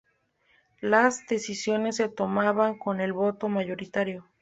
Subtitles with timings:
[0.81, 4.27] Las decisiones se tomaban con el voto mayoritario.